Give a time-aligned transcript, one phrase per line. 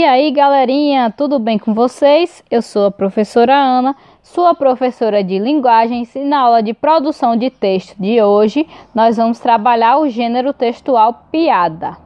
[0.00, 2.42] E aí, galerinha, tudo bem com vocês?
[2.50, 7.50] Eu sou a professora Ana, sua professora de linguagens, e na aula de produção de
[7.50, 11.98] texto de hoje nós vamos trabalhar o gênero textual piada.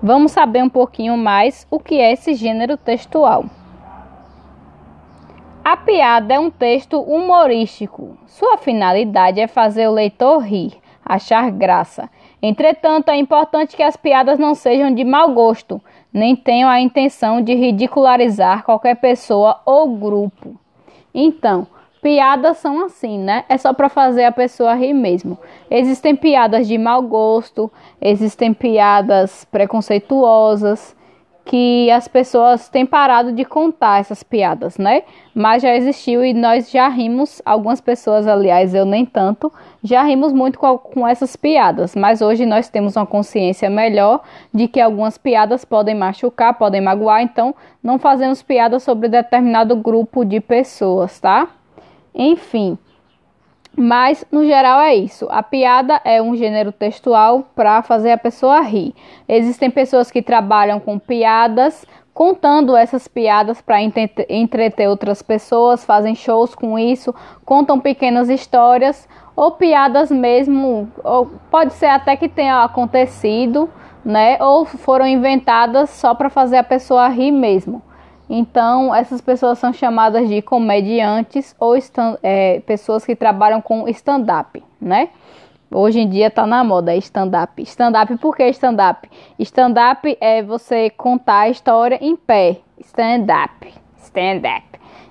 [0.00, 3.46] Vamos saber um pouquinho mais o que é esse gênero textual.
[5.64, 8.16] A piada é um texto humorístico.
[8.26, 12.10] Sua finalidade é fazer o leitor rir, achar graça.
[12.42, 15.80] Entretanto, é importante que as piadas não sejam de mau gosto,
[16.12, 20.58] nem tenham a intenção de ridicularizar qualquer pessoa ou grupo.
[21.14, 21.66] Então,
[22.02, 23.44] piadas são assim, né?
[23.48, 25.38] É só para fazer a pessoa rir mesmo.
[25.70, 27.70] Existem piadas de mau gosto,
[28.00, 30.95] existem piadas preconceituosas,
[31.46, 35.04] que as pessoas têm parado de contar essas piadas, né?
[35.32, 40.32] Mas já existiu e nós já rimos, algumas pessoas, aliás, eu nem tanto, já rimos
[40.32, 45.16] muito com, com essas piadas, mas hoje nós temos uma consciência melhor de que algumas
[45.16, 51.48] piadas podem machucar, podem magoar, então não fazemos piadas sobre determinado grupo de pessoas, tá?
[52.12, 52.76] Enfim.
[53.76, 55.26] Mas no geral é isso.
[55.30, 58.94] A piada é um gênero textual para fazer a pessoa rir.
[59.28, 66.54] Existem pessoas que trabalham com piadas, contando essas piadas para entreter outras pessoas, fazem shows
[66.54, 73.68] com isso, contam pequenas histórias ou piadas mesmo, ou pode ser até que tenha acontecido,
[74.02, 74.38] né?
[74.40, 77.82] Ou foram inventadas só para fazer a pessoa rir mesmo.
[78.28, 81.74] Então, essas pessoas são chamadas de comediantes ou
[82.22, 85.10] é, pessoas que trabalham com stand-up, né?
[85.70, 87.62] Hoje em dia tá na moda stand-up.
[87.62, 89.08] Stand-up, por que stand-up?
[89.38, 92.58] Stand-up é você contar a história em pé.
[92.80, 93.72] Stand-up.
[93.98, 94.64] Stand-up.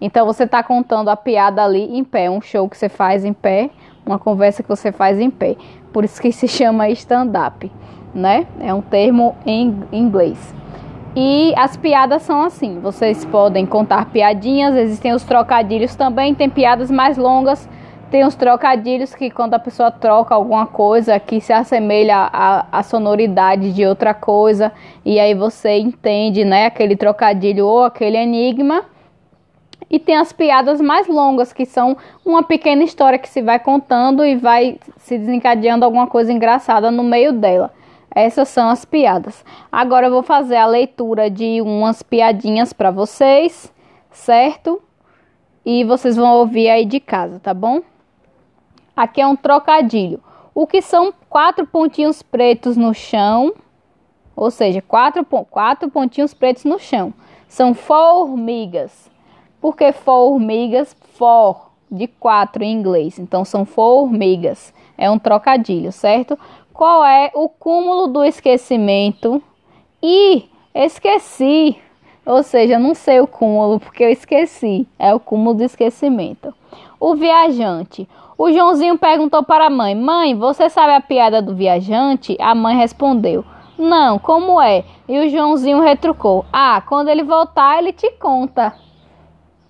[0.00, 2.30] Então, você tá contando a piada ali em pé.
[2.30, 3.70] Um show que você faz em pé,
[4.06, 5.56] uma conversa que você faz em pé.
[5.92, 7.70] Por isso que se chama stand-up,
[8.14, 8.46] né?
[8.60, 10.57] É um termo em inglês.
[11.20, 16.92] E as piadas são assim: vocês podem contar piadinhas, existem os trocadilhos também, tem piadas
[16.92, 17.68] mais longas,
[18.08, 23.72] tem os trocadilhos que quando a pessoa troca alguma coisa que se assemelha à, sonoridade
[23.72, 24.70] de outra coisa,
[25.04, 28.84] e aí você entende, né, aquele trocadilho ou aquele enigma.
[29.90, 34.24] E tem as piadas mais longas, que são uma pequena história que se vai contando
[34.24, 37.72] e vai se desencadeando alguma coisa engraçada no meio dela.
[38.18, 39.44] Essas são as piadas.
[39.70, 43.72] Agora eu vou fazer a leitura de umas piadinhas para vocês,
[44.10, 44.82] certo?
[45.64, 47.80] E vocês vão ouvir aí de casa, tá bom?
[48.96, 50.20] Aqui é um trocadilho.
[50.52, 53.54] O que são quatro pontinhos pretos no chão?
[54.34, 57.14] Ou seja, quatro, quatro pontinhos pretos no chão.
[57.46, 59.08] São formigas.
[59.60, 60.92] Por que formigas?
[61.12, 63.16] For, de quatro em inglês.
[63.16, 64.74] Então, são formigas.
[64.96, 66.36] É um trocadilho, certo?
[66.78, 69.42] Qual é o cúmulo do esquecimento
[70.00, 71.76] e esqueci.
[72.24, 74.86] Ou seja, não sei o cúmulo porque eu esqueci.
[74.96, 76.54] É o cúmulo do esquecimento.
[77.00, 78.08] O viajante.
[78.38, 82.36] O Joãozinho perguntou para a mãe: Mãe, você sabe a piada do viajante?
[82.38, 83.44] A mãe respondeu:
[83.76, 84.84] Não, como é?
[85.08, 88.72] E o Joãozinho retrucou: Ah, quando ele voltar, ele te conta.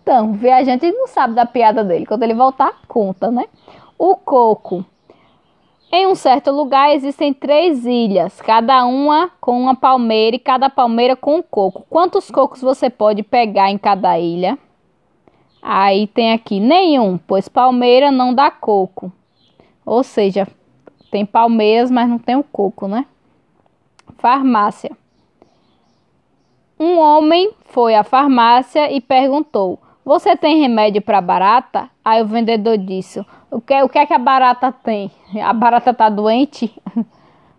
[0.03, 2.05] Então, o viajante não sabe da piada dele.
[2.05, 3.47] Quando ele voltar, conta, né?
[3.99, 4.85] O coco.
[5.91, 11.17] Em um certo lugar existem três ilhas, cada uma com uma palmeira e cada palmeira
[11.17, 11.87] com um coco.
[11.89, 14.59] Quantos cocos você pode pegar em cada ilha?
[15.63, 19.11] Aí tem aqui nenhum, pois palmeira não dá coco.
[19.85, 20.47] Ou seja,
[21.11, 23.07] tem palmeiras, mas não tem o coco, né?
[24.19, 24.95] Farmácia.
[26.79, 31.89] Um homem foi à farmácia e perguntou: Você tem remédio para barata?
[32.05, 35.11] Aí o vendedor disse: o que, o que é que a barata tem?
[35.43, 36.75] A barata tá doente?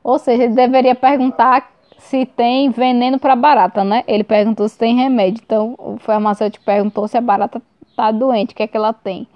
[0.03, 4.03] Ou seja, ele deveria perguntar se tem veneno para barata, né?
[4.07, 5.41] Ele perguntou se tem remédio.
[5.43, 7.61] Então, o farmacêutico perguntou se a barata
[7.95, 9.27] tá doente, o que é que ela tem?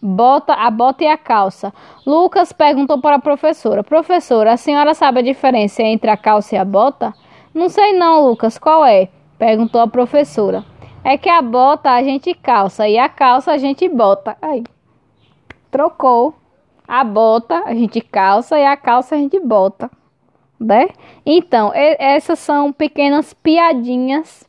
[0.00, 1.72] Bota, a bota e a calça.
[2.06, 6.58] Lucas perguntou para a professora: Professora, a senhora sabe a diferença entre a calça e
[6.58, 7.12] a bota?
[7.52, 9.08] Não sei não, Lucas, qual é?
[9.38, 10.64] Perguntou a professora.
[11.02, 14.36] É que a bota a gente calça e a calça a gente bota.
[14.42, 14.62] Aí
[15.70, 16.34] trocou
[16.86, 19.90] a bota, a gente calça e a calça a gente bota,
[20.58, 20.88] né?
[21.24, 24.48] Então, essas são pequenas piadinhas,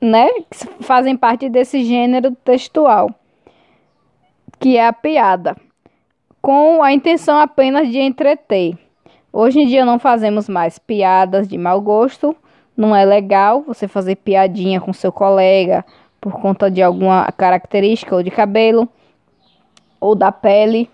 [0.00, 0.28] né?
[0.50, 3.10] Que fazem parte desse gênero textual,
[4.58, 5.56] que é a piada,
[6.42, 8.76] com a intenção apenas de entreter.
[9.32, 12.34] Hoje em dia não fazemos mais piadas de mau gosto,
[12.76, 15.84] não é legal você fazer piadinha com seu colega
[16.20, 18.88] por conta de alguma característica ou de cabelo
[20.00, 20.88] ou da pele,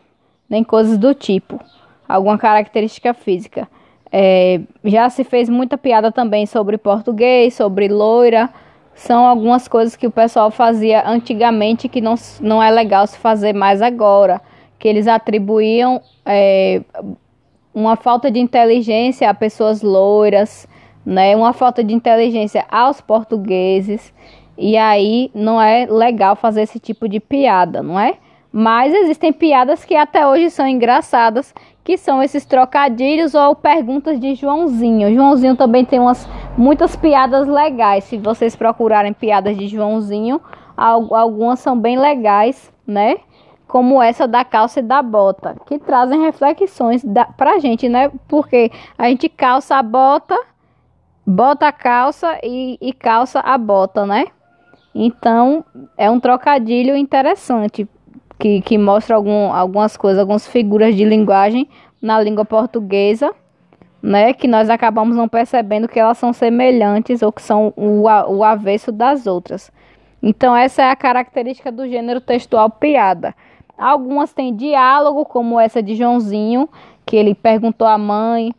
[0.49, 1.60] nem coisas do tipo,
[2.08, 3.69] alguma característica física.
[4.14, 8.50] É, já se fez muita piada também sobre português, sobre loira.
[8.94, 13.54] São algumas coisas que o pessoal fazia antigamente que não, não é legal se fazer
[13.54, 14.40] mais agora.
[14.78, 16.82] Que eles atribuíam é,
[17.75, 20.69] uma falta de inteligência a pessoas loiras,
[21.06, 21.34] né?
[21.34, 24.12] Uma falta de inteligência aos portugueses.
[24.58, 28.19] E aí não é legal fazer esse tipo de piada, não é?
[28.52, 34.34] Mas existem piadas que até hoje são engraçadas, que são esses trocadilhos ou perguntas de
[34.34, 35.12] Joãozinho.
[35.14, 38.04] Joãozinho também tem umas muitas piadas legais.
[38.04, 40.38] Se vocês procurarem piadas de Joãozinho,
[40.76, 43.16] algumas são bem legais, né?
[43.66, 48.12] Como essa da calça e da bota, que trazem reflexões da, pra gente, né?
[48.28, 50.38] Porque a gente calça a bota,
[51.26, 54.26] bota a calça e, e calça a bota, né?
[54.94, 55.64] Então
[55.96, 57.88] é um trocadilho interessante
[58.43, 61.69] que, que mostra algum, algumas coisas, algumas figuras de linguagem
[62.00, 63.33] na língua portuguesa,
[64.03, 64.33] né?
[64.33, 68.91] Que nós acabamos não percebendo que elas são semelhantes ou que são o, o avesso
[68.91, 69.71] das outras.
[70.21, 73.33] Então, essa é a característica do gênero textual piada.
[73.79, 76.69] Algumas têm diálogo, como essa de Joãozinho,
[77.06, 78.53] que ele perguntou à mãe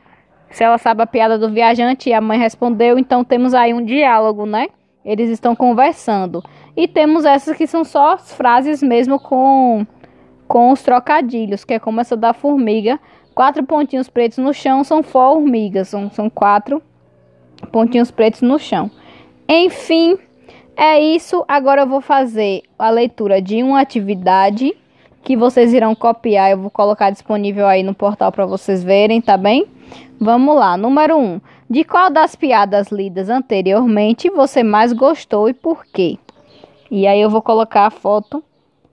[0.50, 2.97] se ela sabe a piada do viajante e a mãe respondeu.
[2.97, 4.68] Então, temos aí um diálogo, né?
[5.05, 6.44] Eles estão conversando.
[6.75, 9.85] E temos essas que são só as frases mesmo com,
[10.47, 13.00] com os trocadilhos, que é como essa da formiga.
[13.35, 16.81] Quatro pontinhos pretos no chão são formigas, são, são quatro
[17.71, 18.91] pontinhos pretos no chão.
[19.47, 20.17] Enfim,
[20.75, 21.44] é isso.
[21.47, 24.75] Agora eu vou fazer a leitura de uma atividade
[25.23, 26.51] que vocês irão copiar.
[26.51, 29.67] Eu vou colocar disponível aí no portal para vocês verem, tá bem?
[30.19, 30.77] Vamos lá.
[30.77, 31.21] Número 1.
[31.21, 31.41] Um,
[31.73, 36.19] de qual das piadas lidas anteriormente você mais gostou e por quê?
[36.91, 38.43] E aí eu vou colocar a foto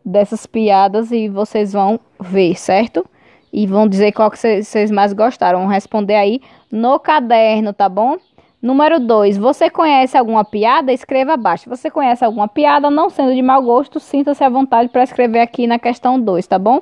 [0.02, 3.04] dessas piadas e vocês vão ver, certo?
[3.52, 5.58] E vão dizer qual que vocês mais gostaram.
[5.58, 6.40] Vão responder aí
[6.72, 8.16] no caderno, tá bom?
[8.62, 9.36] Número 2.
[9.36, 10.90] Você conhece alguma piada?
[10.90, 11.68] Escreva abaixo.
[11.68, 12.88] Você conhece alguma piada?
[12.88, 16.58] Não sendo de mau gosto, sinta-se à vontade para escrever aqui na questão 2, tá
[16.58, 16.80] bom?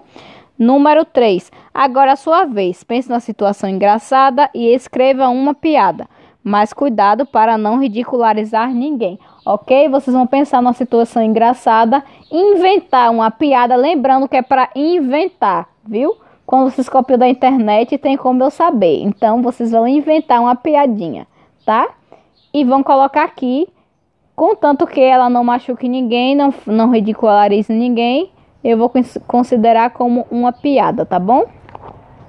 [0.58, 1.50] Número 3.
[1.72, 2.82] Agora a sua vez.
[2.82, 6.08] Pense na situação engraçada e escreva uma piada.
[6.42, 9.18] Mas cuidado para não ridicularizar ninguém
[9.48, 9.88] ok?
[9.88, 16.16] Vocês vão pensar numa situação engraçada, inventar uma piada, lembrando que é para inventar, viu?
[16.44, 19.02] Quando vocês copiam da internet, tem como eu saber.
[19.02, 21.26] Então, vocês vão inventar uma piadinha,
[21.64, 21.88] tá?
[22.52, 23.66] E vão colocar aqui,
[24.36, 28.30] contanto que ela não machuque ninguém, não, não ridicularize ninguém,
[28.62, 28.90] eu vou
[29.26, 31.46] considerar como uma piada, tá bom?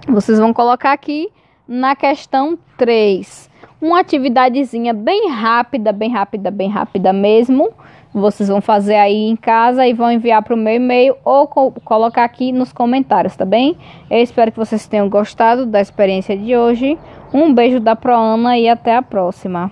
[0.08, 1.30] Vocês vão colocar aqui
[1.68, 3.50] na questão 3
[3.82, 7.72] uma atividadezinha bem rápida, bem rápida, bem rápida mesmo.
[8.14, 11.72] Vocês vão fazer aí em casa e vão enviar para o meu e-mail ou co
[11.86, 13.78] colocar aqui nos comentários, tá bem?
[14.10, 16.98] Eu espero que vocês tenham gostado da experiência de hoje.
[17.34, 19.72] Um beijo da Proana e até a próxima.